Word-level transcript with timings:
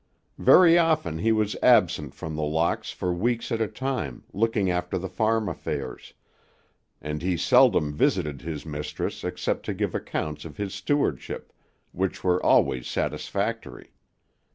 Very 0.39 0.79
often 0.79 1.19
he 1.19 1.31
was 1.31 1.55
absent 1.61 2.15
from 2.15 2.35
The 2.35 2.41
Locks 2.41 2.89
for 2.89 3.13
weeks 3.13 3.51
at 3.51 3.61
a 3.61 3.67
time, 3.67 4.23
looking 4.33 4.71
after 4.71 4.97
the 4.97 5.07
farm 5.07 5.47
affairs, 5.47 6.15
and 6.99 7.21
he 7.21 7.37
seldom 7.37 7.93
visited 7.93 8.41
his 8.41 8.65
mistress 8.65 9.23
except 9.23 9.63
to 9.67 9.75
give 9.75 9.93
accounts 9.93 10.43
of 10.43 10.57
his 10.57 10.73
stewardship, 10.73 11.53
which 11.91 12.23
were 12.23 12.43
always 12.43 12.87
satisfactory. 12.87 13.91